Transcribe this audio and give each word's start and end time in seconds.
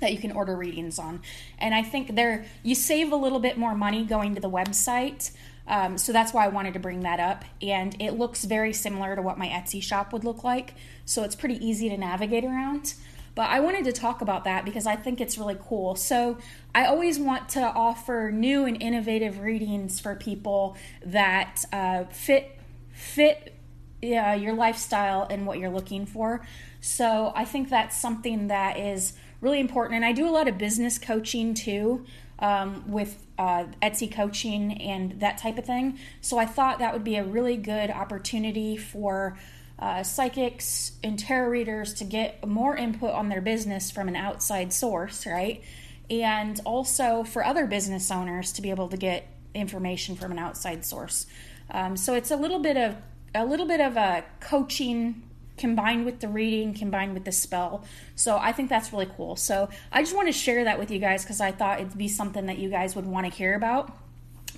that 0.00 0.12
you 0.12 0.18
can 0.18 0.32
order 0.32 0.56
readings 0.56 0.98
on. 0.98 1.22
And 1.58 1.74
I 1.74 1.82
think 1.82 2.16
there 2.16 2.44
you 2.62 2.74
save 2.74 3.12
a 3.12 3.16
little 3.16 3.40
bit 3.40 3.56
more 3.56 3.74
money 3.74 4.04
going 4.04 4.34
to 4.34 4.40
the 4.40 4.50
website 4.50 5.30
um, 5.68 5.98
so 5.98 6.12
that's 6.12 6.32
why 6.32 6.44
I 6.44 6.48
wanted 6.48 6.74
to 6.74 6.80
bring 6.80 7.00
that 7.00 7.20
up. 7.20 7.44
And 7.60 8.00
it 8.00 8.12
looks 8.12 8.44
very 8.44 8.72
similar 8.72 9.16
to 9.16 9.22
what 9.22 9.38
my 9.38 9.48
Etsy 9.48 9.82
shop 9.82 10.12
would 10.12 10.24
look 10.24 10.44
like. 10.44 10.74
So 11.04 11.22
it's 11.24 11.34
pretty 11.34 11.64
easy 11.66 11.88
to 11.88 11.96
navigate 11.96 12.44
around. 12.44 12.94
But 13.34 13.50
I 13.50 13.60
wanted 13.60 13.84
to 13.84 13.92
talk 13.92 14.22
about 14.22 14.44
that 14.44 14.64
because 14.64 14.86
I 14.86 14.96
think 14.96 15.20
it's 15.20 15.36
really 15.36 15.58
cool. 15.60 15.94
So 15.94 16.38
I 16.74 16.86
always 16.86 17.18
want 17.18 17.50
to 17.50 17.60
offer 17.60 18.30
new 18.32 18.64
and 18.64 18.80
innovative 18.80 19.40
readings 19.40 20.00
for 20.00 20.14
people 20.14 20.76
that 21.04 21.64
uh, 21.72 22.04
fit 22.04 22.52
fit 22.92 23.55
uh, 24.02 24.32
your 24.32 24.52
lifestyle 24.52 25.26
and 25.30 25.46
what 25.46 25.58
you're 25.58 25.70
looking 25.70 26.06
for. 26.06 26.44
So 26.80 27.32
I 27.34 27.44
think 27.44 27.68
that's 27.68 27.96
something 27.96 28.48
that 28.48 28.78
is 28.78 29.14
really 29.40 29.60
important. 29.60 29.96
And 29.96 30.04
I 30.04 30.12
do 30.12 30.28
a 30.28 30.30
lot 30.30 30.48
of 30.48 30.58
business 30.58 30.98
coaching 30.98 31.54
too 31.54 32.04
um, 32.38 32.90
with 32.90 33.22
uh, 33.38 33.64
Etsy 33.82 34.10
coaching 34.10 34.80
and 34.80 35.20
that 35.20 35.38
type 35.38 35.58
of 35.58 35.64
thing. 35.64 35.98
So 36.20 36.38
I 36.38 36.46
thought 36.46 36.78
that 36.78 36.92
would 36.92 37.04
be 37.04 37.16
a 37.16 37.24
really 37.24 37.56
good 37.56 37.90
opportunity 37.90 38.76
for 38.76 39.38
uh, 39.78 40.02
psychics 40.02 40.92
and 41.02 41.18
tarot 41.18 41.48
readers 41.48 41.92
to 41.94 42.04
get 42.04 42.46
more 42.46 42.76
input 42.76 43.10
on 43.10 43.28
their 43.28 43.42
business 43.42 43.90
from 43.90 44.08
an 44.08 44.16
outside 44.16 44.72
source, 44.72 45.26
right? 45.26 45.62
And 46.08 46.60
also 46.64 47.24
for 47.24 47.44
other 47.44 47.66
business 47.66 48.10
owners 48.10 48.52
to 48.52 48.62
be 48.62 48.70
able 48.70 48.88
to 48.88 48.96
get 48.96 49.26
information 49.54 50.16
from 50.16 50.32
an 50.32 50.38
outside 50.38 50.84
source. 50.84 51.26
Um, 51.70 51.96
so 51.96 52.14
it's 52.14 52.30
a 52.30 52.36
little 52.36 52.60
bit 52.60 52.76
of 52.76 52.96
a 53.36 53.44
little 53.44 53.66
bit 53.66 53.80
of 53.80 53.96
a 53.96 54.24
coaching 54.40 55.22
combined 55.56 56.04
with 56.04 56.20
the 56.20 56.28
reading, 56.28 56.74
combined 56.74 57.14
with 57.14 57.24
the 57.24 57.32
spell. 57.32 57.84
So 58.14 58.36
I 58.36 58.52
think 58.52 58.68
that's 58.68 58.92
really 58.92 59.08
cool. 59.16 59.36
So 59.36 59.68
I 59.90 60.02
just 60.02 60.14
want 60.14 60.28
to 60.28 60.32
share 60.32 60.64
that 60.64 60.78
with 60.78 60.90
you 60.90 60.98
guys 60.98 61.22
because 61.22 61.40
I 61.40 61.52
thought 61.52 61.80
it'd 61.80 61.96
be 61.96 62.08
something 62.08 62.46
that 62.46 62.58
you 62.58 62.68
guys 62.68 62.94
would 62.94 63.06
want 63.06 63.26
to 63.26 63.32
hear 63.32 63.54
about. 63.54 63.96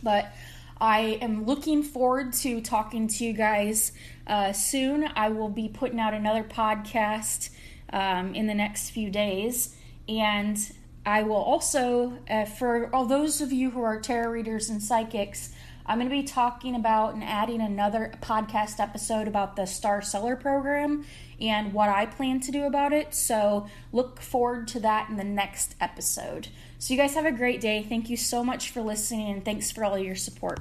But 0.03 0.33
I 0.81 1.19
am 1.21 1.45
looking 1.45 1.83
forward 1.83 2.33
to 2.35 2.61
talking 2.61 3.09
to 3.09 3.25
you 3.25 3.33
guys 3.33 3.93
uh, 4.27 4.53
soon. 4.53 5.09
I 5.17 5.29
will 5.31 5.49
be 5.49 5.69
putting 5.69 5.99
out 5.99 6.15
another 6.15 6.45
podcast 6.45 7.51
um, 7.93 8.35
in 8.35 8.47
the 8.47 8.55
next 8.55 8.91
few 8.91 9.11
days. 9.11 9.75
And 10.09 10.59
I 11.05 11.23
will 11.23 11.37
also, 11.37 12.19
uh, 12.29 12.45
for 12.45 12.95
all 12.95 13.07
those 13.07 13.41
of 13.41 13.53
you 13.53 13.71
who 13.71 13.83
are 13.83 14.01
tarot 14.01 14.31
readers 14.31 14.69
and 14.69 14.83
psychics, 14.83 15.53
I'm 15.89 15.99
going 15.99 16.11
to 16.11 16.15
be 16.15 16.23
talking 16.23 16.75
about 16.75 17.15
and 17.15 17.25
adding 17.25 17.63
another 17.63 18.13
podcast 18.21 18.79
episode 18.79 19.27
about 19.27 19.57
the 19.57 19.65
Star 19.65 20.03
Seller 20.03 20.37
program 20.37 21.07
and 21.41 21.73
what 21.73 21.89
I 21.89 22.05
plan 22.05 22.41
to 22.41 22.53
do 22.53 22.65
about 22.65 22.93
it. 22.93 23.15
So 23.15 23.67
look 23.91 24.21
forward 24.21 24.69
to 24.69 24.81
that 24.81 25.09
in 25.09 25.17
the 25.17 25.25
next 25.25 25.75
episode. 25.81 26.49
So, 26.79 26.95
you 26.95 27.01
guys 27.01 27.15
have 27.15 27.27
a 27.27 27.33
great 27.33 27.61
day. 27.61 27.83
Thank 27.83 28.09
you 28.09 28.17
so 28.17 28.45
much 28.45 28.71
for 28.71 28.83
listening 28.83 29.31
and 29.31 29.45
thanks 29.45 29.73
for 29.73 29.85
all 29.85 29.99
your 29.99 30.15
support. 30.15 30.61